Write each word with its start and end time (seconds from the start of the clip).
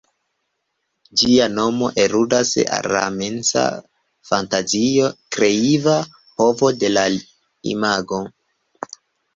Ĝia 1.21 1.49
nomo 1.57 1.89
aludas 2.05 2.53
al 2.79 2.89
la 2.95 3.03
mensa 3.19 3.67
fantazio, 4.31 5.11
kreiva 5.37 6.01
povo 6.19 6.77
de 6.83 6.93
la 6.99 7.07
imago. 7.77 8.27